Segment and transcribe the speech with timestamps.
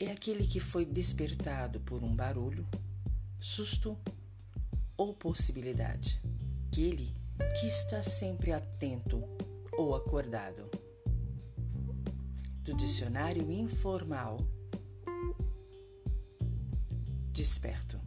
[0.00, 2.66] É aquele que foi despertado por um barulho,
[3.38, 3.98] susto
[4.96, 6.18] ou possibilidade.
[6.68, 7.14] Aquele
[7.58, 9.22] que está sempre atento
[9.72, 10.70] ou acordado.
[12.62, 14.38] Do dicionário informal,
[17.30, 18.00] desperto.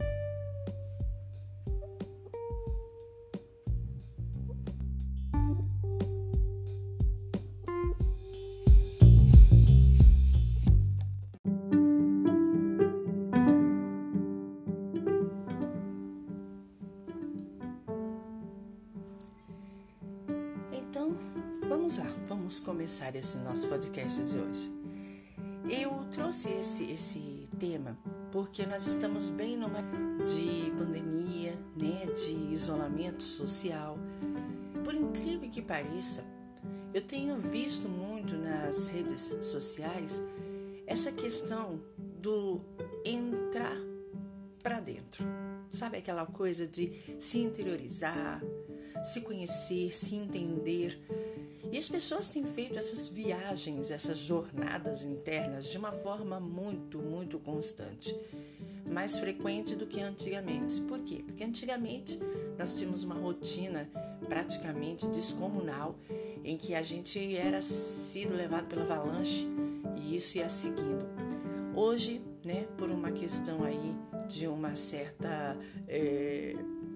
[23.14, 24.72] Começar esse nosso podcast de hoje.
[25.70, 27.96] Eu trouxe esse, esse tema
[28.32, 29.82] porque nós estamos bem numa
[30.24, 33.96] de pandemia, né, de isolamento social.
[34.82, 36.24] Por incrível que pareça,
[36.92, 40.20] eu tenho visto muito nas redes sociais
[40.86, 41.80] essa questão
[42.20, 42.60] do
[43.04, 43.76] entrar
[44.62, 45.24] para dentro.
[45.70, 48.42] Sabe aquela coisa de se interiorizar,
[49.04, 50.98] se conhecer, se entender
[51.74, 57.36] e as pessoas têm feito essas viagens, essas jornadas internas de uma forma muito, muito
[57.40, 58.16] constante.
[58.86, 60.80] Mais frequente do que antigamente.
[60.82, 61.24] Por quê?
[61.26, 62.20] Porque antigamente
[62.56, 63.90] nós tínhamos uma rotina
[64.28, 65.98] praticamente descomunal
[66.44, 69.48] em que a gente era sido levado pela avalanche
[69.96, 71.04] e isso ia seguindo.
[71.74, 73.96] Hoje, né, por uma questão aí
[74.28, 75.58] de uma certa,
[75.88, 76.54] é,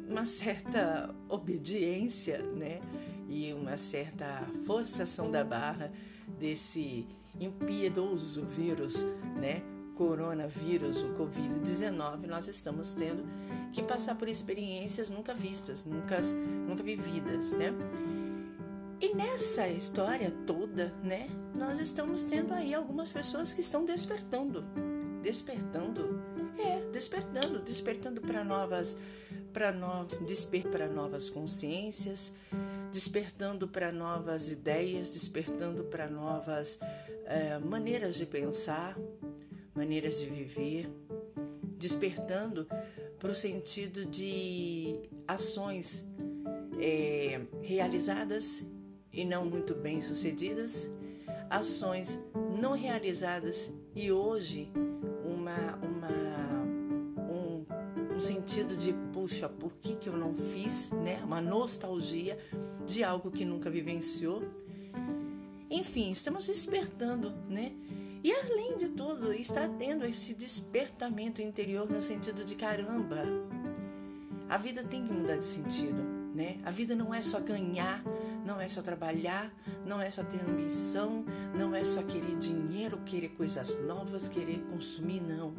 [0.09, 2.81] uma certa obediência, né,
[3.29, 5.93] e uma certa forçação da barra
[6.39, 7.07] desse
[7.39, 9.05] impiedoso vírus,
[9.37, 9.63] né?
[9.95, 13.25] Coronavírus, o Covid-19, nós estamos tendo
[13.73, 16.21] que passar por experiências nunca vistas, nunca,
[16.69, 17.75] nunca vividas, né?
[19.01, 24.65] E nessa história toda, né, nós estamos tendo aí algumas pessoas que estão despertando.
[25.23, 26.21] Despertando?
[26.59, 28.97] É, despertando, despertando para novas
[29.53, 32.33] para novas, desper para novas consciências,
[32.93, 36.79] despertando para novas ideias, despertando para novas
[37.27, 38.97] é, maneiras de pensar,
[39.75, 40.91] maneiras de viver,
[41.79, 42.67] despertando
[43.19, 46.05] para o sentido de ações
[46.81, 48.65] é, realizadas
[49.13, 50.91] e não muito bem sucedidas,
[51.51, 52.19] ações
[52.61, 54.71] não realizadas e hoje
[58.19, 61.23] um sentido de puxa, por que, que eu não fiz, né?
[61.23, 62.37] Uma nostalgia
[62.85, 64.43] de algo que nunca vivenciou.
[65.71, 67.71] Enfim, estamos despertando, né?
[68.25, 73.23] E além de tudo, está tendo esse despertamento interior no sentido de caramba.
[74.49, 76.03] A vida tem que mudar de sentido,
[76.35, 76.59] né?
[76.65, 78.03] A vida não é só ganhar,
[78.45, 79.55] não é só trabalhar,
[79.87, 81.25] não é só ter ambição,
[81.57, 85.55] não é só querer dinheiro, querer coisas novas, querer consumir, não.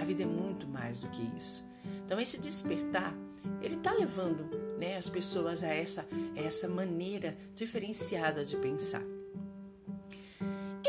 [0.00, 1.67] A vida é muito mais do que isso.
[2.04, 3.14] Então esse despertar,
[3.60, 4.44] ele está levando
[4.78, 9.02] né, as pessoas a essa, essa maneira diferenciada de pensar.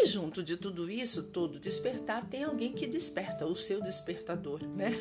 [0.01, 4.91] E junto de tudo isso, todo despertar, tem alguém que desperta, o seu despertador, né?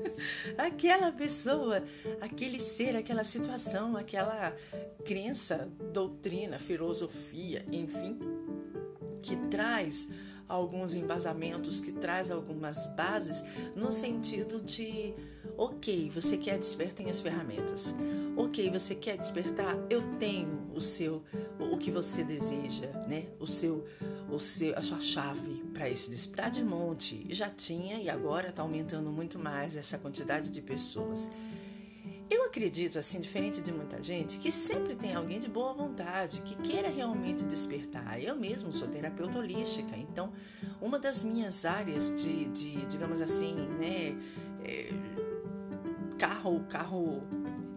[0.56, 1.82] aquela pessoa,
[2.18, 4.56] aquele ser, aquela situação, aquela
[5.04, 8.18] crença, doutrina, filosofia, enfim,
[9.20, 10.08] que traz
[10.48, 13.44] alguns embasamentos, que traz algumas bases
[13.76, 15.14] no sentido de
[15.60, 17.92] Ok, você quer despertar, as ferramentas.
[18.36, 21.24] Ok, você quer despertar, eu tenho o seu,
[21.58, 23.26] o que você deseja, né?
[23.40, 23.84] O seu,
[24.30, 27.26] o seu, a sua chave para esse despertar de monte.
[27.30, 31.28] Já tinha e agora está aumentando muito mais essa quantidade de pessoas.
[32.30, 36.54] Eu acredito, assim, diferente de muita gente, que sempre tem alguém de boa vontade, que
[36.56, 38.22] queira realmente despertar.
[38.22, 40.32] Eu mesmo sou terapeuta holística, então
[40.80, 44.14] uma das minhas áreas de, de digamos assim, né,
[44.62, 44.90] é,
[46.18, 47.22] carro, carro,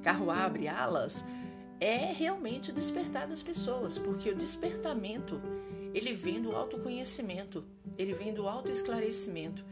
[0.02, 1.24] carro abre alas,
[1.80, 5.42] é realmente despertar das pessoas, porque o despertamento
[5.94, 7.64] ele vem do autoconhecimento,
[7.98, 9.64] ele vem do autoesclarecimento.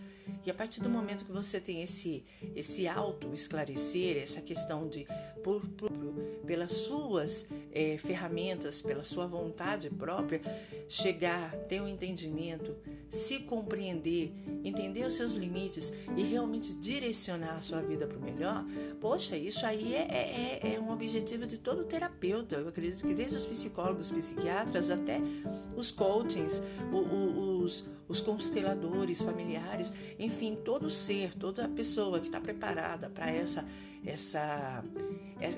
[0.46, 2.24] E a partir do momento que você tem esse,
[2.56, 5.08] esse auto-esclarecer, essa questão de,
[5.44, 5.90] por, por
[6.46, 10.42] pelas suas é, ferramentas, pela sua vontade própria,
[10.88, 12.76] chegar, ter um entendimento,
[13.08, 14.34] se compreender,
[14.64, 18.66] entender os seus limites e realmente direcionar a sua vida para o melhor,
[19.00, 22.56] poxa, isso aí é, é, é, é um objetivo de todo terapeuta.
[22.56, 25.22] Eu acredito que desde os psicólogos, psiquiatras, até
[25.78, 26.64] os coachings,
[27.70, 33.66] os, os consteladores familiares, enfim, todo ser, toda pessoa que está preparada para essa,
[34.04, 34.84] essa,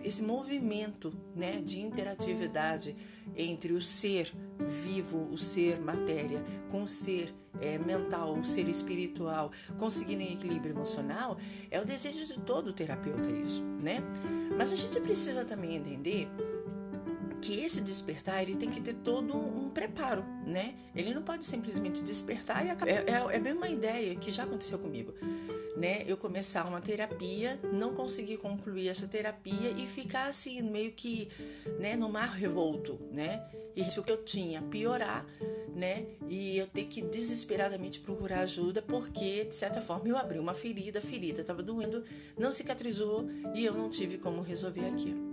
[0.03, 2.95] esse movimento né, de interatividade
[3.35, 4.31] entre o ser
[4.67, 11.37] vivo, o ser matéria, com o ser é, mental, o ser espiritual, conseguindo equilíbrio emocional,
[11.69, 13.99] é o desejo de todo terapeuta isso, né?
[14.57, 16.27] Mas a gente precisa também entender
[17.41, 20.75] que esse despertar ele tem que ter todo um preparo, né?
[20.95, 22.91] Ele não pode simplesmente despertar e acabar.
[22.91, 25.13] É, é, é bem uma ideia que já aconteceu comigo,
[25.75, 26.03] né?
[26.07, 31.29] Eu começar uma terapia, não conseguir concluir essa terapia e ficar assim meio que,
[31.79, 33.43] né, no mar revolto, né?
[33.75, 35.25] E isso que eu tinha piorar,
[35.73, 36.05] né?
[36.29, 40.99] E eu ter que desesperadamente procurar ajuda porque de certa forma eu abri uma ferida,
[40.99, 42.03] a ferida estava doendo,
[42.37, 45.30] não cicatrizou e eu não tive como resolver aquilo.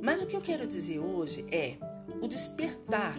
[0.00, 1.76] Mas o que eu quero dizer hoje é
[2.20, 3.16] o despertar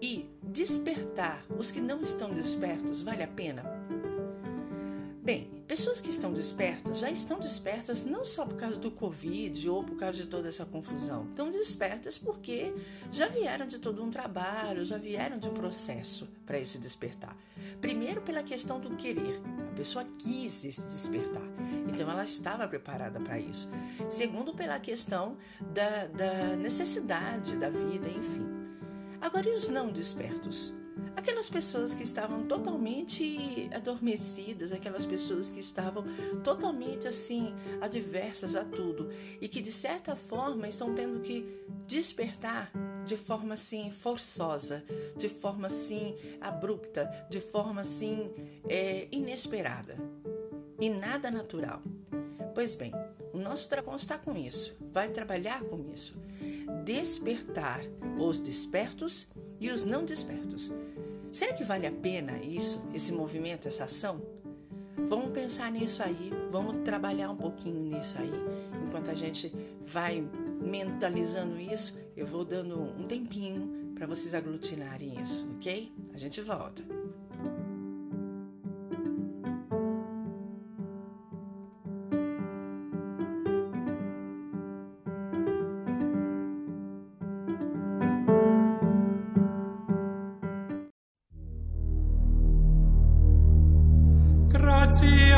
[0.00, 3.75] e despertar os que não estão despertos vale a pena?
[5.26, 9.82] Bem, pessoas que estão despertas já estão despertas não só por causa do Covid ou
[9.82, 11.26] por causa de toda essa confusão.
[11.28, 12.72] Estão despertas porque
[13.10, 17.36] já vieram de todo um trabalho, já vieram de um processo para esse despertar.
[17.80, 19.42] Primeiro, pela questão do querer.
[19.68, 21.42] A pessoa quis se despertar,
[21.92, 23.68] então ela estava preparada para isso.
[24.08, 25.36] Segundo, pela questão
[25.74, 28.46] da, da necessidade da vida, enfim.
[29.20, 30.72] Agora, e os não despertos?
[31.16, 36.04] Aquelas pessoas que estavam totalmente adormecidas, aquelas pessoas que estavam
[36.44, 39.10] totalmente assim adversas a tudo
[39.40, 41.44] e que de certa forma estão tendo que
[41.86, 42.70] despertar
[43.04, 44.84] de forma assim forçosa,
[45.16, 48.30] de forma assim abrupta, de forma assim
[48.68, 49.96] é, inesperada
[50.78, 51.82] e nada natural.
[52.54, 52.92] Pois bem,
[53.32, 56.14] o nosso trabalho está com isso, vai trabalhar com isso.
[56.84, 57.80] Despertar
[58.18, 59.28] os despertos
[59.60, 60.72] e os não despertos.
[61.30, 64.20] Será que vale a pena isso, esse movimento, essa ação?
[65.08, 68.32] Vamos pensar nisso aí, vamos trabalhar um pouquinho nisso aí.
[68.86, 69.52] Enquanto a gente
[69.84, 70.26] vai
[70.60, 75.92] mentalizando isso, eu vou dando um tempinho para vocês aglutinarem isso, ok?
[76.12, 76.82] A gente volta.
[94.86, 95.32] Nesse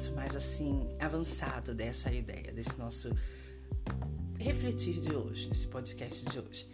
[0.00, 3.14] processo mais assim avançado dessa ideia, desse nosso
[4.38, 6.66] refletir de hoje, nesse podcast de hoje.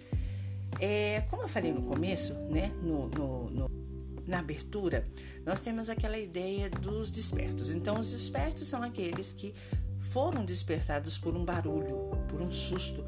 [0.79, 3.87] É, como eu falei no começo, né, no, no, no
[4.27, 5.05] na abertura,
[5.45, 7.71] nós temos aquela ideia dos despertos.
[7.71, 9.55] Então, os despertos são aqueles que
[10.01, 13.05] foram despertados por um barulho, por um susto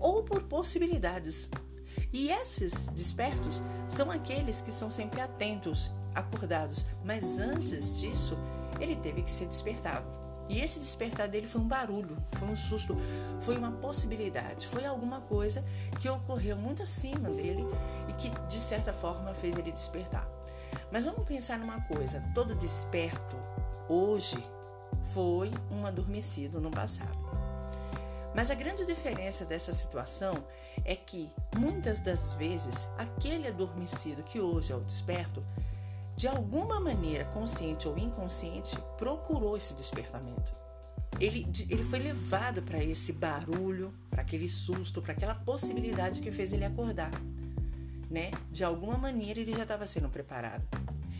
[0.00, 1.48] ou por possibilidades.
[2.12, 8.36] E esses despertos são aqueles que são sempre atentos, acordados, mas antes disso,
[8.80, 10.06] ele teve que ser despertado.
[10.48, 12.96] E esse despertar dele foi um barulho, foi um susto,
[13.40, 15.64] foi uma possibilidade, foi alguma coisa
[16.00, 17.66] que ocorreu muito acima dele
[18.08, 20.28] e que de certa forma fez ele despertar.
[20.90, 23.36] Mas vamos pensar numa coisa: todo desperto
[23.88, 24.38] hoje
[25.12, 27.26] foi um adormecido no passado.
[28.34, 30.44] Mas a grande diferença dessa situação
[30.84, 35.42] é que muitas das vezes aquele adormecido que hoje é o desperto
[36.16, 40.54] de alguma maneira, consciente ou inconsciente, procurou esse despertamento.
[41.20, 46.54] Ele, ele foi levado para esse barulho, para aquele susto, para aquela possibilidade que fez
[46.54, 47.10] ele acordar.
[48.10, 48.30] Né?
[48.50, 50.66] De alguma maneira ele já estava sendo preparado.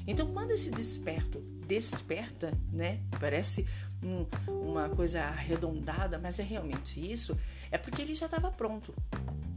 [0.06, 3.00] Então, quando esse desperto desperta, né?
[3.20, 3.66] Parece
[4.02, 7.36] um, uma coisa arredondada, mas é realmente isso.
[7.70, 8.94] É porque ele já estava pronto.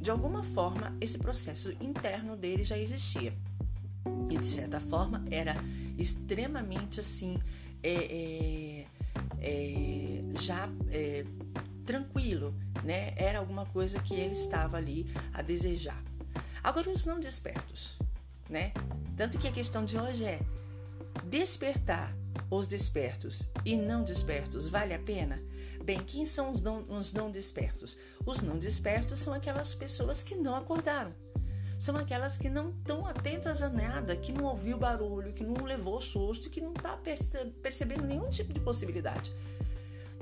[0.01, 3.33] De alguma forma, esse processo interno dele já existia
[4.29, 5.55] e de certa forma era
[5.97, 7.39] extremamente assim
[7.81, 8.85] é, é,
[9.41, 11.25] é, já é,
[11.85, 13.13] tranquilo, né?
[13.15, 16.01] Era alguma coisa que ele estava ali a desejar.
[16.63, 17.97] Agora os não despertos,
[18.49, 18.73] né?
[19.17, 20.39] Tanto que a questão de hoje é
[21.25, 22.15] despertar
[22.49, 25.41] os despertos e não despertos vale a pena?
[25.83, 27.97] Bem, quem são os não, os não despertos?
[28.25, 31.13] Os não despertos são aquelas pessoas que não acordaram
[31.79, 36.01] são aquelas que não estão atentas a nada, que não ouviu barulho, que não levou
[36.01, 36.99] susto, que não está
[37.63, 39.33] percebendo nenhum tipo de possibilidade.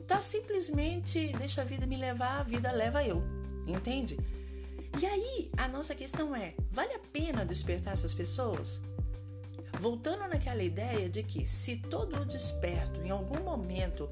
[0.06, 3.24] Tá simplesmente deixa a vida me levar, a vida leva eu,
[3.66, 4.18] entende?
[5.02, 8.80] E aí a nossa questão é: vale a pena despertar essas pessoas?
[9.82, 14.08] Voltando naquela ideia de que se todo desperto em algum momento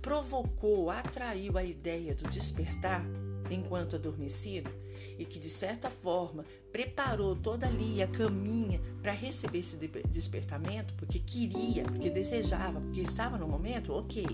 [0.00, 3.04] provocou, atraiu a ideia do despertar
[3.50, 4.70] enquanto adormecido,
[5.18, 11.18] e que de certa forma preparou toda ali a caminha para receber esse despertamento, porque
[11.18, 14.24] queria, porque desejava, porque estava no momento, ok.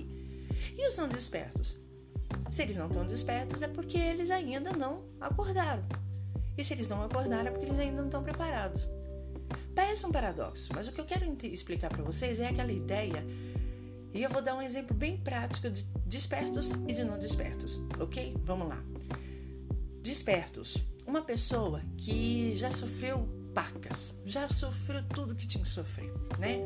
[0.76, 1.78] E os não despertos?
[2.50, 5.84] Se eles não estão despertos é porque eles ainda não acordaram.
[6.56, 8.88] E se eles não acordaram é porque eles ainda não estão preparados.
[9.74, 13.24] Parece um paradoxo, mas o que eu quero explicar para vocês é aquela ideia,
[14.14, 18.36] e eu vou dar um exemplo bem prático de despertos e de não despertos, ok?
[18.44, 18.93] Vamos lá.
[20.04, 20.76] Despertos.
[21.06, 26.58] Uma pessoa que já sofreu pacas, já sofreu tudo que tinha que sofrer, né?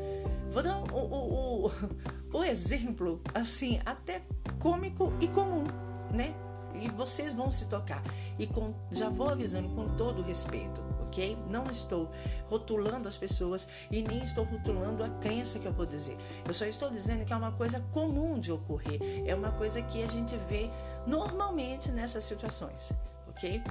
[0.51, 1.71] Vou dar o, o, o,
[2.37, 4.23] o exemplo, assim, até
[4.59, 5.63] cômico e comum,
[6.11, 6.35] né?
[6.75, 8.03] E vocês vão se tocar.
[8.37, 11.37] E com, já vou avisando com todo respeito, ok?
[11.49, 12.11] Não estou
[12.47, 16.17] rotulando as pessoas e nem estou rotulando a crença que eu vou dizer.
[16.45, 20.03] Eu só estou dizendo que é uma coisa comum de ocorrer, é uma coisa que
[20.03, 20.69] a gente vê
[21.07, 22.93] normalmente nessas situações
[23.39, 23.63] ok?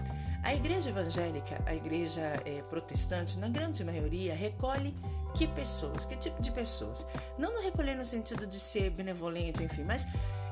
[0.43, 4.95] A igreja evangélica, a igreja é, protestante, na grande maioria, recolhe
[5.35, 7.07] que pessoas, que tipo de pessoas?
[7.37, 10.07] Não no recolher no sentido de ser benevolente, enfim, mas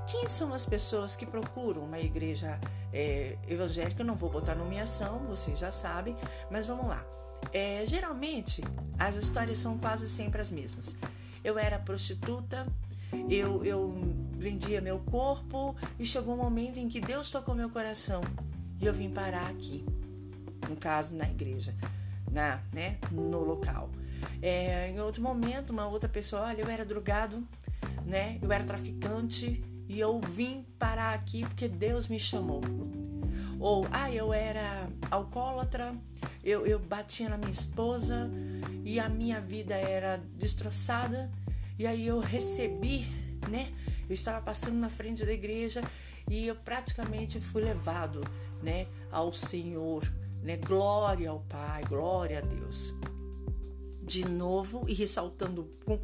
[0.07, 2.61] quem são as pessoas que procuram uma igreja
[2.93, 4.03] é, evangélica?
[4.03, 6.15] Eu não vou botar nomeação, vocês já sabem,
[6.51, 7.05] mas vamos lá.
[7.53, 8.63] É, geralmente,
[8.99, 10.95] as histórias são quase sempre as mesmas.
[11.43, 12.67] Eu era prostituta,
[13.31, 13.95] eu, eu
[14.37, 18.21] vendia meu corpo e chegou um momento em que Deus tocou meu coração
[18.81, 19.85] e eu vim parar aqui,
[20.69, 21.75] no caso na igreja,
[22.31, 23.91] na, né, no local.
[24.43, 27.47] É, em outro momento, uma outra pessoa, olha, eu era drogado,
[28.05, 32.61] né, eu era traficante e eu vim parar aqui porque Deus me chamou.
[33.59, 35.95] Ou, ah, eu era alcoólatra,
[36.45, 38.31] eu, eu batia na minha esposa
[38.85, 41.31] e a minha vida era destroçada
[41.79, 43.07] e aí eu recebi,
[43.49, 43.73] né?
[44.09, 45.83] Eu estava passando na frente da igreja
[46.31, 48.23] e eu praticamente fui levado
[48.63, 50.03] né, ao Senhor,
[50.43, 50.57] né?
[50.57, 52.95] Glória ao Pai, glória a Deus.
[54.03, 56.01] De novo e ressaltando com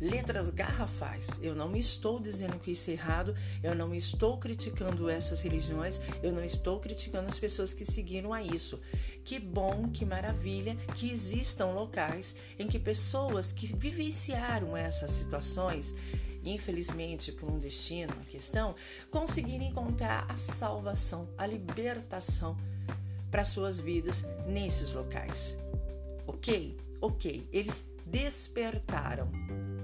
[0.00, 1.38] letras garrafais.
[1.40, 6.32] Eu não estou dizendo que isso é errado, eu não estou criticando essas religiões, eu
[6.32, 8.80] não estou criticando as pessoas que seguiram a isso.
[9.24, 15.94] Que bom, que maravilha que existam locais em que pessoas que vivenciaram essas situações
[16.44, 18.74] infelizmente por um destino, uma questão,
[19.10, 22.56] conseguirem encontrar a salvação, a libertação
[23.30, 25.56] para suas vidas nesses locais.
[26.26, 26.76] Ok?
[27.00, 27.48] Ok.
[27.52, 29.30] Eles despertaram.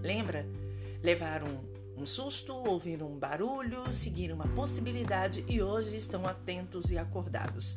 [0.03, 0.47] Lembra?
[1.03, 1.47] Levaram
[1.97, 7.77] um susto, ouviram um barulho, seguiram uma possibilidade e hoje estão atentos e acordados.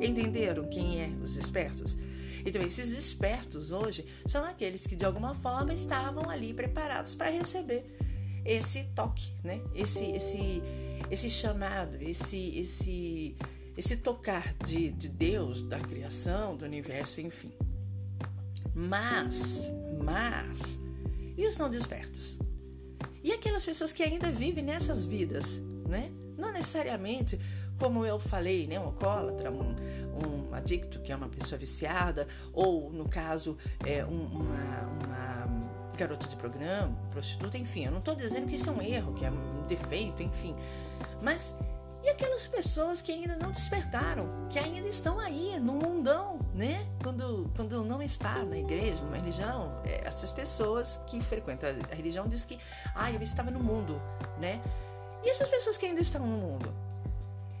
[0.00, 1.96] Entenderam quem é os espertos?
[2.44, 7.96] Então, esses espertos hoje são aqueles que de alguma forma estavam ali preparados para receber
[8.44, 9.60] esse toque, né?
[9.74, 10.62] Esse, esse,
[11.10, 13.36] esse chamado, esse, esse,
[13.76, 17.52] esse tocar de, de Deus, da criação, do universo, enfim.
[18.74, 19.62] Mas,
[20.02, 20.78] mas,
[21.36, 22.38] e os não despertos?
[23.22, 26.10] E aquelas pessoas que ainda vivem nessas vidas, né?
[26.36, 27.38] Não necessariamente,
[27.78, 28.78] como eu falei, né?
[28.78, 29.74] Um alcoólatra, um,
[30.14, 36.26] um adicto, que é uma pessoa viciada, ou, no caso, é, um, uma, uma garota
[36.28, 37.84] de programa, prostituta, enfim.
[37.84, 40.54] Eu não estou dizendo que isso é um erro, que é um defeito, enfim.
[41.22, 41.54] Mas
[42.04, 46.86] e aquelas pessoas que ainda não despertaram, que ainda estão aí no mundão, né?
[47.02, 52.28] Quando, quando não está na igreja, numa religião, é, essas pessoas que frequentam a religião
[52.28, 52.58] diz que,
[52.94, 53.98] ah, eu estava no mundo,
[54.38, 54.60] né?
[55.24, 56.74] E essas pessoas que ainda estão no mundo,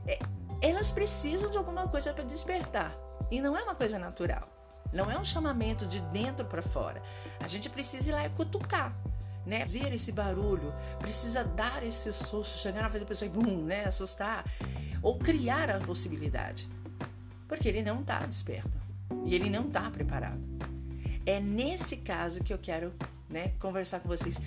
[0.06, 0.18] é,
[0.60, 2.94] elas precisam de alguma coisa para despertar.
[3.30, 4.48] E não é uma coisa natural.
[4.92, 7.02] Não é um chamamento de dentro para fora.
[7.40, 8.94] A gente precisa ir lá e cutucar
[9.46, 9.60] né?
[9.60, 13.84] Fazer esse barulho, precisa dar esse susto, chegar na frente da pessoa e bum, né?
[13.84, 14.44] Assustar.
[15.02, 16.68] Ou criar a possibilidade.
[17.46, 18.72] Porque ele não está desperto.
[19.24, 20.40] E ele não está preparado.
[21.26, 22.92] É nesse caso que eu quero
[23.28, 24.40] né, conversar com vocês.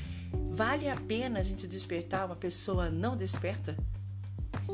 [0.50, 3.78] Vale a pena a gente despertar uma pessoa não desperta?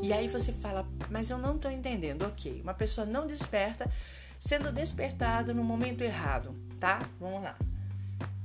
[0.02, 2.22] E aí você fala, mas eu não estou entendendo.
[2.22, 3.90] Ok, uma pessoa não desperta
[4.38, 7.08] sendo despertada no momento errado, tá?
[7.18, 7.56] Vamos lá.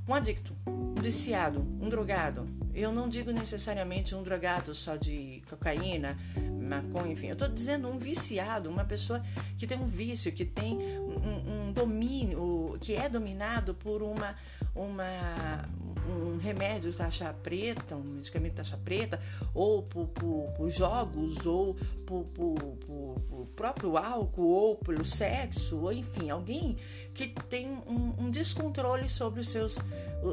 [0.08, 2.48] Um adicto, um viciado, um drogado.
[2.74, 6.16] Eu não digo necessariamente um drogado só de cocaína,
[6.60, 7.26] maconha, enfim.
[7.26, 9.22] Eu estou dizendo um viciado, uma pessoa
[9.58, 12.40] que tem um vício, que tem um, um domínio,
[12.80, 14.34] que é dominado por uma,
[14.74, 15.68] uma,
[16.08, 19.20] um remédio taxa preta, um medicamento taxa preta,
[19.54, 21.74] ou por, por, por jogos, ou
[22.06, 26.78] por, por, próprio álcool, ou pelo sexo, ou enfim, alguém
[27.12, 29.78] que tem um, um, descontrole sobre os seus,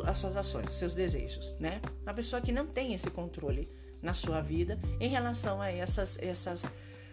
[0.05, 1.81] as suas ações, seus desejos, né?
[2.03, 3.69] Uma pessoa que não tem esse controle
[4.01, 6.71] na sua vida em relação a essas, essas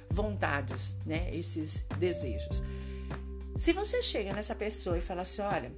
[0.09, 1.35] vontades, né?
[1.35, 2.63] Esses desejos.
[3.57, 5.73] Se você chega nessa pessoa e fala assim, olha,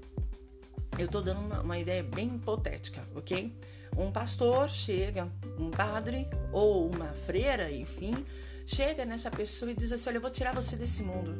[0.98, 3.54] eu estou dando uma, uma, ideia bem hipotética, ok?
[3.96, 8.24] Um pastor chega, um padre ou uma freira, enfim,
[8.66, 11.34] chega nessa pessoa e diz assim: Olha, eu vou tirar você desse mundo,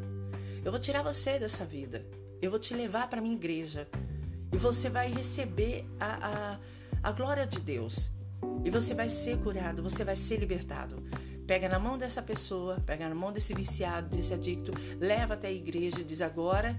[0.64, 2.05] eu vou tirar você dessa vida,
[2.40, 3.88] eu vou te levar para minha igreja
[4.53, 6.61] e você vai receber a, a,
[7.03, 8.11] a glória de Deus
[8.64, 11.03] e você vai ser curado, você vai ser libertado.
[11.47, 15.53] Pega na mão dessa pessoa, pega na mão desse viciado, desse adicto, leva até a
[15.53, 16.77] igreja e diz: Agora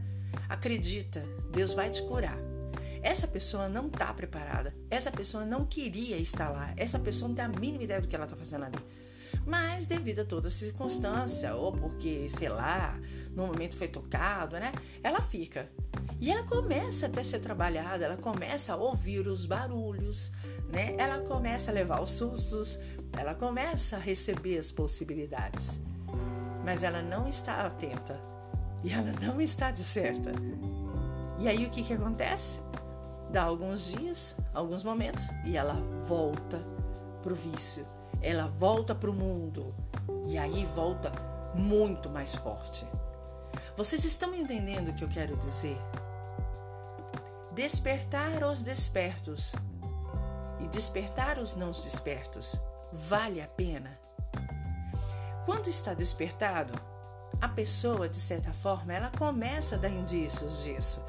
[0.49, 2.37] acredita, Deus vai te curar.
[3.01, 4.75] Essa pessoa não está preparada.
[4.89, 6.73] Essa pessoa não queria estar lá.
[6.75, 8.77] Essa pessoa não tem a mínima ideia do que ela está fazendo ali.
[9.45, 12.99] Mas devido a toda circunstância, ou porque, sei lá,
[13.31, 14.73] no momento foi tocado, né?
[15.01, 15.69] Ela fica.
[16.19, 20.31] E ela começa até a ser trabalhada, ela começa a ouvir os barulhos,
[20.69, 20.95] né?
[20.97, 22.79] Ela começa a levar os sustos,
[23.13, 25.81] ela começa a receber as possibilidades.
[26.63, 28.19] Mas ela não está atenta
[28.83, 30.31] e ela não está desperta.
[31.39, 32.61] E aí o que, que acontece?
[33.31, 36.59] Dá alguns dias, alguns momentos e ela volta
[37.21, 37.85] pro vício.
[38.21, 39.73] Ela volta pro mundo
[40.25, 41.11] e aí volta
[41.53, 42.85] muito mais forte.
[43.75, 45.77] Vocês estão entendendo o que eu quero dizer?
[47.51, 49.53] Despertar os despertos
[50.59, 52.59] e despertar os não despertos
[52.91, 53.99] vale a pena?
[55.45, 56.73] Quando está despertado,
[57.39, 61.03] a pessoa, de certa forma, ela começa a dar indícios disso,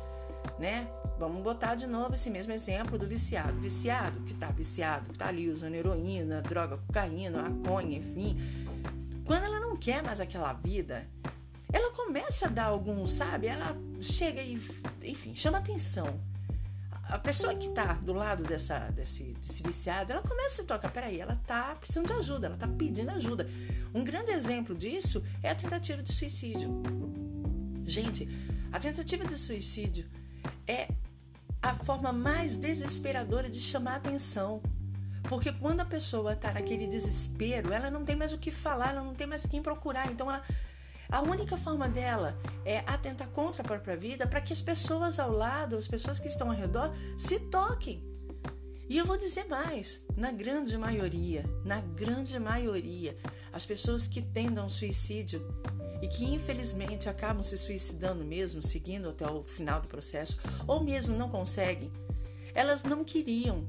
[0.59, 0.89] né?
[1.19, 3.59] Vamos botar de novo esse mesmo exemplo do viciado.
[3.59, 8.37] Viciado, que tá viciado, que tá ali usando heroína, droga, cocaína, maconha, enfim.
[9.25, 11.09] Quando ela não quer mais aquela vida,
[11.73, 13.49] ela começa a dar algum, sabe?
[13.49, 14.61] Ela chega e,
[15.03, 16.21] enfim, chama atenção.
[17.09, 21.19] A pessoa que tá do lado dessa, desse, desse viciado, ela começa a tocar, peraí,
[21.19, 23.49] ela tá precisando de ajuda, ela tá pedindo ajuda.
[23.95, 26.83] Um grande exemplo disso é a tentativa de suicídio.
[27.85, 28.29] Gente,
[28.71, 30.07] a tentativa de suicídio
[30.67, 30.89] é
[31.63, 34.61] a forma mais desesperadora de chamar atenção.
[35.23, 39.03] Porque quando a pessoa está naquele desespero, ela não tem mais o que falar, ela
[39.03, 40.11] não tem mais quem procurar.
[40.11, 40.43] Então, ela,
[41.11, 45.31] a única forma dela é atentar contra a própria vida para que as pessoas ao
[45.33, 48.03] lado, as pessoas que estão ao redor, se toquem.
[48.89, 53.17] E eu vou dizer mais: na grande maioria, na grande maioria,
[53.53, 55.47] as pessoas que tendam suicídio
[56.01, 61.17] e que infelizmente acabam se suicidando mesmo, seguindo até o final do processo, ou mesmo
[61.17, 61.91] não conseguem,
[62.55, 63.67] elas não queriam.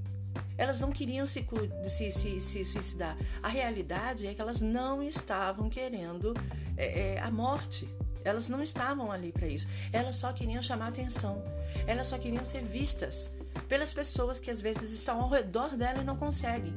[0.58, 1.45] Elas não queriam se,
[1.88, 3.17] se, se, se suicidar.
[3.41, 6.34] A realidade é que elas não estavam querendo
[6.79, 7.87] é, é, a morte.
[8.23, 9.67] Elas não estavam ali para isso.
[9.91, 11.43] Elas só queriam chamar atenção.
[11.85, 13.31] Elas só queriam ser vistas
[13.67, 16.73] pelas pessoas que às vezes estão ao redor dela e não conseguem.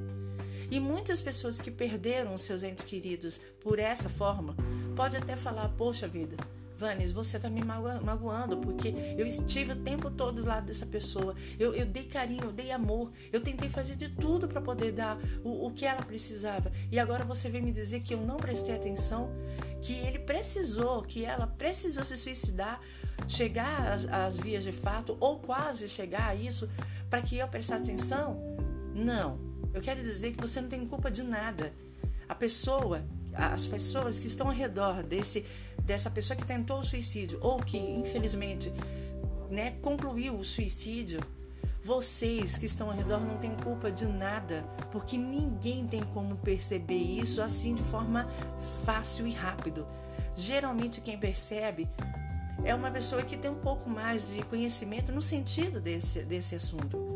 [0.70, 4.56] E muitas pessoas que perderam os seus entes queridos por essa forma,
[4.96, 6.36] pode até falar: "Poxa vida,
[6.82, 11.36] Vanes, você está me magoando, porque eu estive o tempo todo do lado dessa pessoa.
[11.56, 15.16] Eu, eu dei carinho, eu dei amor, eu tentei fazer de tudo para poder dar
[15.44, 16.72] o, o que ela precisava.
[16.90, 19.30] E agora você vem me dizer que eu não prestei atenção,
[19.80, 22.80] que ele precisou, que ela precisou se suicidar,
[23.28, 26.68] chegar às, às vias de fato, ou quase chegar a isso,
[27.08, 28.42] para que eu prestasse atenção?
[28.92, 29.38] Não.
[29.72, 31.72] Eu quero dizer que você não tem culpa de nada.
[32.28, 35.44] A pessoa, as pessoas que estão ao redor desse
[35.82, 38.72] dessa pessoa que tentou o suicídio ou que infelizmente
[39.50, 41.20] né, concluiu o suicídio,
[41.84, 46.94] vocês que estão ao redor não têm culpa de nada, porque ninguém tem como perceber
[46.94, 48.28] isso assim de forma
[48.84, 49.86] fácil e rápido.
[50.36, 51.88] Geralmente quem percebe
[52.64, 57.12] é uma pessoa que tem um pouco mais de conhecimento no sentido desse, desse assunto.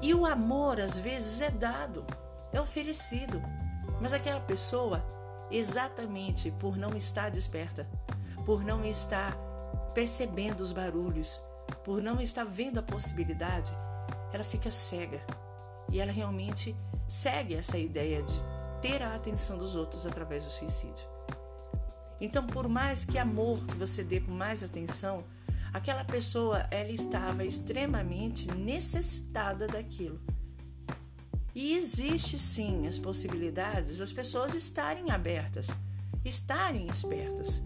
[0.00, 2.04] E o amor, às vezes, é dado,
[2.52, 3.40] é oferecido,
[4.02, 5.00] mas aquela pessoa
[5.48, 7.88] exatamente por não estar desperta,
[8.44, 9.36] por não estar
[9.94, 11.40] percebendo os barulhos,
[11.84, 13.72] por não estar vendo a possibilidade,
[14.32, 15.24] ela fica cega
[15.88, 16.74] e ela realmente
[17.06, 18.34] segue essa ideia de
[18.80, 21.06] ter a atenção dos outros através do suicídio.
[22.20, 25.24] Então, por mais que amor que você dê por mais atenção,
[25.72, 30.20] aquela pessoa ela estava extremamente necessitada daquilo.
[31.54, 35.68] E existe sim as possibilidades das pessoas estarem abertas,
[36.24, 37.62] estarem espertas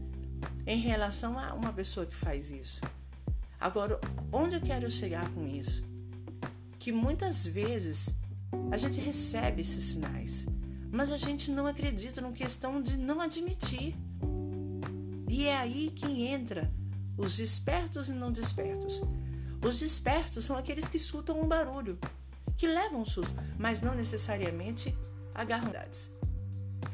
[0.67, 2.81] em relação a uma pessoa que faz isso.
[3.61, 4.01] Agora,
[4.33, 5.85] onde eu quero chegar com isso?
[6.79, 8.15] Que muitas vezes
[8.71, 10.47] a gente recebe esses sinais,
[10.91, 13.95] mas a gente não acredita no questão de não admitir.
[15.29, 16.73] E é aí que entra
[17.17, 19.01] os despertos e não despertos.
[19.65, 21.99] Os despertos são aqueles que escutam um barulho,
[22.57, 24.97] que levam um susto, mas não necessariamente
[25.35, 26.11] agarram verdades.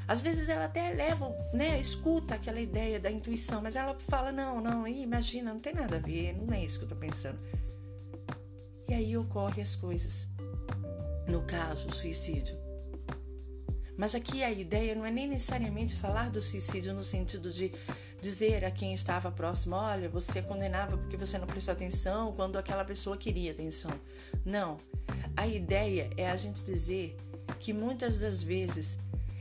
[0.07, 4.61] Às vezes ela até leva, né, escuta aquela ideia da intuição, mas ela fala: não,
[4.61, 7.38] não, imagina, não tem nada a ver, não é isso que eu estou pensando.
[8.88, 10.27] E aí ocorrem as coisas.
[11.29, 12.57] No caso, o suicídio.
[13.96, 17.72] Mas aqui a ideia não é nem necessariamente falar do suicídio no sentido de
[18.20, 22.85] dizer a quem estava próximo: olha, você condenava porque você não prestou atenção quando aquela
[22.85, 23.90] pessoa queria atenção.
[24.44, 24.79] Não.
[25.37, 27.16] A ideia é a gente dizer
[27.59, 28.99] que muitas das vezes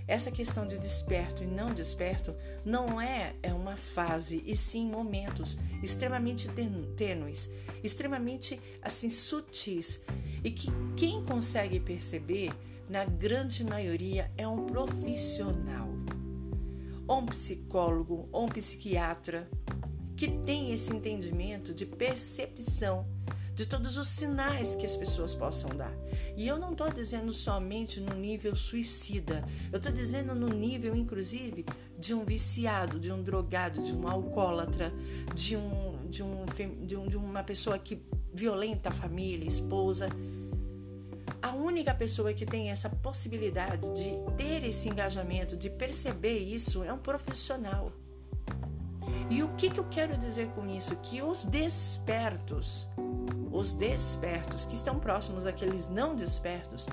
[0.08, 5.58] essa questão de desperto e não desperto não é, é uma fase, e sim momentos
[5.82, 6.50] extremamente
[6.98, 7.50] tênues,
[7.84, 10.02] extremamente assim sutis,
[10.44, 12.52] e que quem consegue perceber,
[12.90, 15.88] na grande maioria, é um profissional,
[17.08, 19.50] ou um psicólogo, ou um psiquiatra,
[20.18, 23.08] que tem esse entendimento de percepção
[23.62, 25.94] de todos os sinais que as pessoas possam dar.
[26.36, 31.64] E eu não estou dizendo somente no nível suicida, eu estou dizendo no nível, inclusive,
[31.96, 34.92] de um viciado, de um drogado, de um alcoólatra,
[35.36, 36.46] de, um, de, um,
[36.84, 38.02] de, um, de uma pessoa que
[38.34, 40.10] violenta a família, esposa.
[41.40, 46.92] A única pessoa que tem essa possibilidade de ter esse engajamento, de perceber isso, é
[46.92, 47.92] um profissional.
[49.30, 50.96] E o que, que eu quero dizer com isso?
[50.98, 52.88] Que os despertos
[53.52, 56.88] os despertos, que estão próximos daqueles não despertos,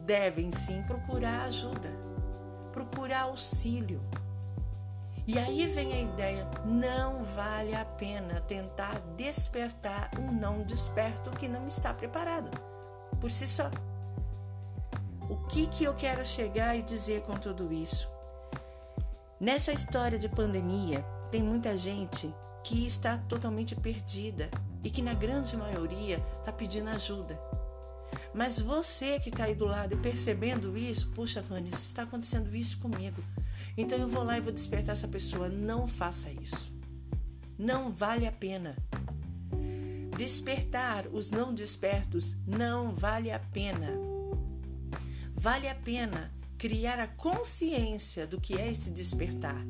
[0.00, 1.90] devem sim procurar ajuda,
[2.72, 4.00] procurar auxílio.
[5.26, 11.48] E aí vem a ideia: não vale a pena tentar despertar um não desperto que
[11.48, 12.50] não está preparado
[13.20, 13.70] por si só.
[15.28, 18.08] O que, que eu quero chegar e dizer com tudo isso?
[19.40, 24.50] Nessa história de pandemia, tem muita gente que está totalmente perdida,
[24.86, 27.36] e que na grande maioria está pedindo ajuda.
[28.32, 32.78] Mas você que está aí do lado e percebendo isso, puxa, Vânia, está acontecendo isso
[32.78, 33.20] comigo.
[33.76, 35.48] Então eu vou lá e vou despertar essa pessoa.
[35.48, 36.72] Não faça isso.
[37.58, 38.76] Não vale a pena.
[40.16, 43.90] Despertar os não despertos não vale a pena.
[45.34, 49.66] Vale a pena criar a consciência do que é esse despertar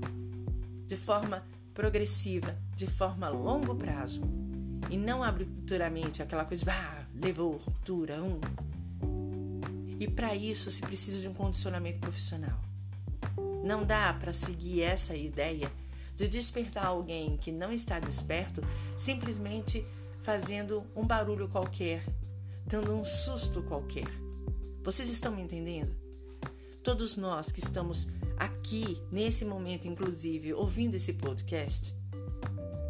[0.86, 1.44] de forma
[1.74, 4.22] progressiva, de forma a longo prazo.
[4.90, 8.40] E não abruptamente aquela coisa, ah, levou ruptura, um.
[9.98, 12.58] E para isso se precisa de um condicionamento profissional.
[13.64, 15.70] Não dá para seguir essa ideia
[16.14, 18.62] de despertar alguém que não está desperto
[18.96, 19.84] simplesmente
[20.20, 22.02] fazendo um barulho qualquer,
[22.66, 24.08] dando um susto qualquer.
[24.82, 25.94] Vocês estão me entendendo?
[26.82, 31.94] Todos nós que estamos aqui, nesse momento, inclusive, ouvindo esse podcast,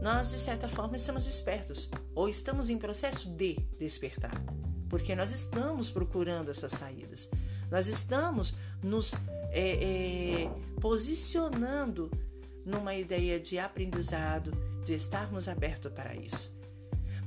[0.00, 4.40] nós, de certa forma, estamos espertos ou estamos em processo de despertar,
[4.88, 7.28] porque nós estamos procurando essas saídas,
[7.70, 9.14] nós estamos nos
[9.50, 12.10] é, é, posicionando
[12.64, 14.52] numa ideia de aprendizado,
[14.84, 16.55] de estarmos abertos para isso.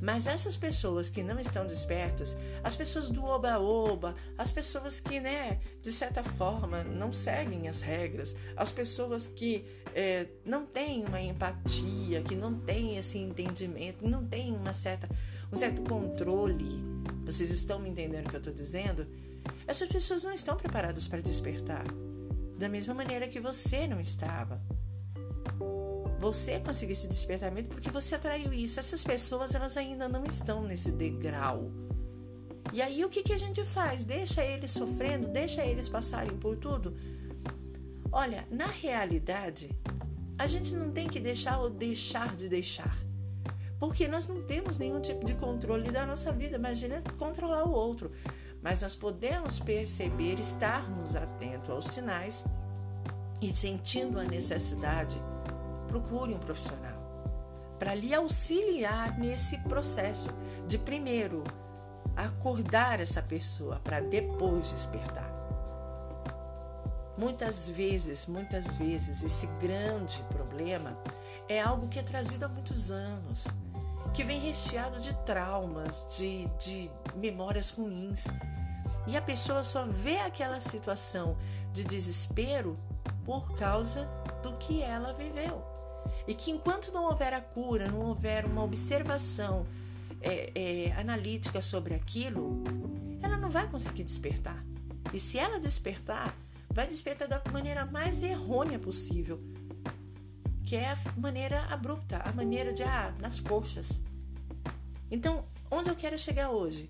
[0.01, 5.59] Mas essas pessoas que não estão despertas, as pessoas do oba-oba, as pessoas que, né,
[5.81, 12.21] de certa forma, não seguem as regras, as pessoas que é, não têm uma empatia,
[12.21, 15.09] que não têm esse entendimento, não têm uma certa,
[15.51, 16.81] um certo controle.
[17.25, 19.05] Vocês estão me entendendo o que eu estou dizendo?
[19.67, 21.85] Essas pessoas não estão preparadas para despertar.
[22.57, 24.61] Da mesma maneira que você não estava.
[26.19, 28.77] Você conseguiu esse despertamento porque você atraiu isso.
[28.77, 31.71] Essas pessoas, elas ainda não estão nesse degrau.
[32.73, 34.03] E aí o que, que a gente faz?
[34.03, 36.93] Deixa eles sofrendo, deixa eles passarem por tudo.
[38.11, 39.69] Olha, na realidade,
[40.37, 42.97] a gente não tem que deixar ou deixar de deixar.
[43.79, 46.57] Porque nós não temos nenhum tipo de controle da nossa vida.
[46.57, 48.11] Imagina controlar o outro.
[48.61, 52.43] Mas nós podemos perceber, estarmos atentos aos sinais
[53.41, 55.17] e sentindo a necessidade
[55.89, 56.99] procure um profissional
[57.79, 60.29] para lhe auxiliar nesse processo
[60.67, 61.43] de primeiro
[62.15, 65.29] acordar essa pessoa para depois despertar.
[67.17, 70.97] Muitas vezes, muitas vezes, esse grande problema
[71.47, 73.47] é algo que é trazido há muitos anos,
[74.13, 78.27] que vem recheado de traumas, de, de memórias ruins.
[79.07, 81.37] E a pessoa só vê aquela situação
[81.71, 82.77] de desespero
[83.25, 84.05] por causa
[84.43, 85.78] do que ela viveu.
[86.29, 89.65] E que enquanto não houver a cura, não houver uma observação
[90.21, 92.63] é, é, analítica sobre aquilo,
[93.19, 94.63] ela não vai conseguir despertar.
[95.11, 96.37] E se ela despertar,
[96.69, 99.41] vai despertar da maneira mais errônea possível,
[100.63, 103.99] que é a maneira abrupta, a maneira de ah, nas coxas.
[105.09, 106.87] Então, onde eu quero chegar hoje?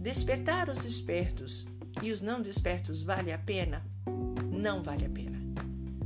[0.00, 1.66] Despertar os despertos
[2.02, 3.84] e os não despertos vale a pena?
[4.50, 5.38] Não vale a pena.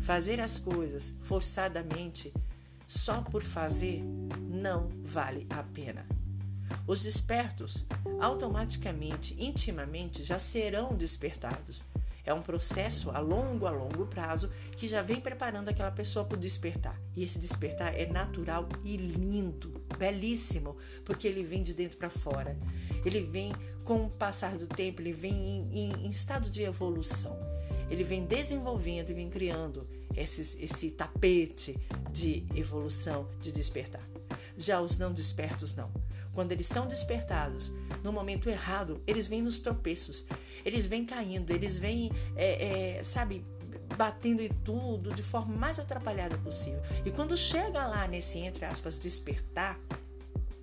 [0.01, 2.33] Fazer as coisas forçadamente
[2.87, 4.03] só por fazer
[4.49, 6.07] não vale a pena.
[6.87, 7.87] Os despertos
[8.21, 11.85] automaticamente, intimamente, já serão despertados.
[12.27, 16.37] É um processo a longo, a longo prazo que já vem preparando aquela pessoa para
[16.37, 16.99] o despertar.
[17.15, 22.57] E esse despertar é natural e lindo, belíssimo, porque ele vem de dentro para fora.
[23.05, 23.53] Ele vem
[23.85, 27.39] com o passar do tempo, ele vem em, em, em estado de evolução.
[27.91, 31.79] Ele vem desenvolvendo e vem criando esse, esse tapete
[32.15, 34.09] de evolução, de despertar.
[34.57, 35.91] Já os não despertos, não.
[36.33, 37.73] Quando eles são despertados
[38.05, 40.25] no momento errado, eles vêm nos tropeços,
[40.65, 43.45] eles vêm caindo, eles vêm, é, é, sabe,
[43.97, 46.81] batendo em tudo de forma mais atrapalhada possível.
[47.05, 49.79] E quando chega lá nesse, entre aspas, despertar,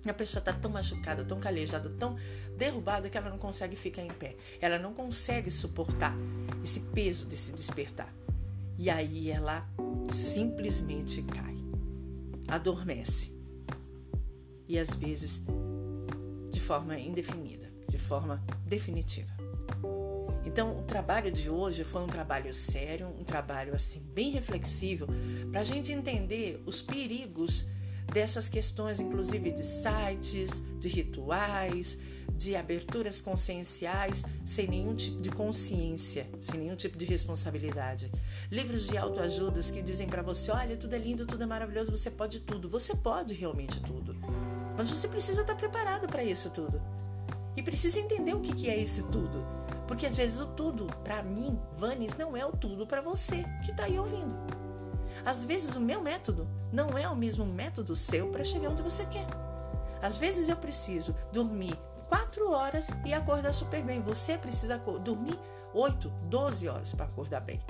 [0.06, 2.16] a pessoa está tão machucada, tão calejada, tão
[2.56, 4.36] derrubada que ela não consegue ficar em pé.
[4.60, 6.14] Ela não consegue suportar
[6.64, 8.12] esse peso desse despertar.
[8.78, 9.68] E aí ela
[10.10, 11.56] simplesmente cai,
[12.48, 13.32] adormece.
[14.68, 15.44] E às vezes
[16.50, 19.30] de forma indefinida, de forma definitiva.
[20.44, 25.06] Então, o trabalho de hoje foi um trabalho sério, um trabalho assim bem reflexivo,
[25.50, 27.66] para a gente entender os perigos
[28.06, 31.98] dessas questões, inclusive de sites, de rituais,
[32.36, 38.10] de aberturas conscienciais sem nenhum tipo de consciência, sem nenhum tipo de responsabilidade.
[38.50, 42.10] Livros de autoajudas que dizem para você: olha, tudo é lindo, tudo é maravilhoso, você
[42.10, 42.68] pode tudo.
[42.68, 44.16] Você pode realmente tudo.
[44.76, 46.80] Mas você precisa estar preparado para isso tudo.
[47.56, 49.44] E precisa entender o que é esse tudo.
[49.86, 53.70] Porque às vezes o tudo, para mim, Vanes, não é o tudo para você que
[53.70, 54.61] está aí ouvindo.
[55.24, 59.04] Às vezes o meu método não é o mesmo método seu para chegar onde você
[59.06, 59.26] quer.
[60.00, 64.02] Às vezes eu preciso dormir 4 horas e acordar super bem.
[64.02, 65.38] Você precisa dormir
[65.72, 67.60] 8, 12 horas para acordar bem.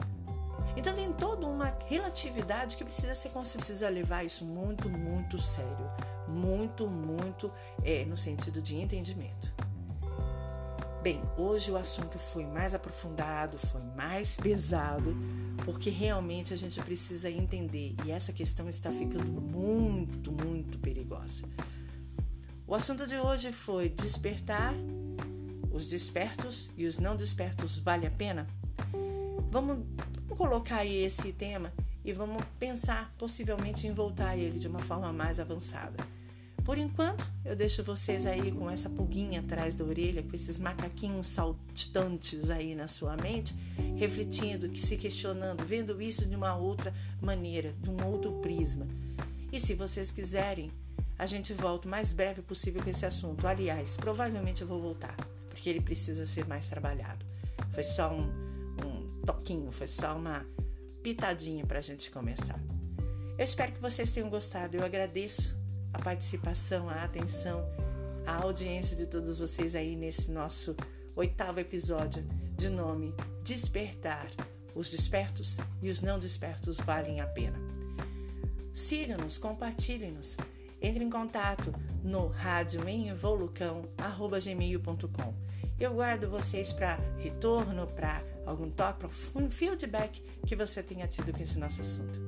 [0.77, 5.91] Então tem toda uma relatividade que precisa ser precisa levar isso muito, muito sério,
[6.27, 7.53] muito, muito
[7.85, 9.53] é, no sentido de entendimento.
[11.03, 15.17] Bem, hoje o assunto foi mais aprofundado, foi mais pesado,
[15.65, 21.45] porque realmente a gente precisa entender e essa questão está ficando muito, muito perigosa.
[22.65, 24.73] O assunto de hoje foi despertar.
[25.73, 28.47] Os despertos e os não despertos vale a pena?
[29.51, 29.85] Vamos,
[30.37, 31.73] colocar aí esse tema
[32.05, 35.97] e vamos pensar possivelmente em voltar a ele de uma forma mais avançada.
[36.65, 41.27] Por enquanto, eu deixo vocês aí com essa pulguinha atrás da orelha, com esses macaquinhos
[41.27, 43.55] saltantes aí na sua mente,
[43.97, 48.87] refletindo, se questionando, vendo isso de uma outra maneira, de um outro prisma.
[49.53, 50.71] E se vocês quiserem,
[51.19, 53.47] a gente volta o mais breve possível com esse assunto.
[53.47, 55.17] Aliás, provavelmente eu vou voltar,
[55.49, 57.27] porque ele precisa ser mais trabalhado.
[57.73, 58.23] Foi só um,
[58.87, 60.47] um toquinho, foi só uma
[61.03, 62.59] pitadinha para a gente começar.
[63.37, 64.77] Eu espero que vocês tenham gostado.
[64.77, 65.62] Eu agradeço
[65.93, 67.69] a participação, a atenção,
[68.27, 70.75] a audiência de todos vocês aí nesse nosso
[71.15, 72.25] oitavo episódio
[72.57, 74.31] de nome Despertar.
[74.75, 77.59] Os despertos e os não despertos valem a pena.
[78.73, 80.39] Siga-nos, compartilhem-nos.
[80.81, 81.71] Entre em contato
[82.03, 82.33] no
[83.11, 85.35] evolucão@gmail.com.
[85.79, 88.97] Eu guardo vocês para retorno, para algum para
[89.35, 92.19] um feedback que você tenha tido com esse nosso assunto.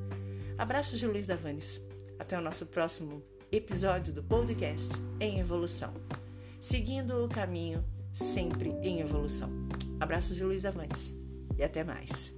[0.58, 1.80] Abraço de Luiz Davanes.
[2.18, 3.22] Até o nosso próximo
[3.56, 5.94] episódio do podcast em evolução,
[6.60, 9.48] seguindo o caminho sempre em evolução.
[10.00, 11.14] Abraços de Luiz Avantes
[11.56, 12.34] e até mais.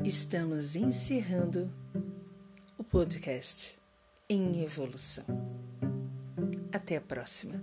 [0.00, 1.72] Estamos encerrando
[2.94, 3.76] podcast
[4.30, 5.24] em evolução.
[6.72, 7.60] Até a próxima.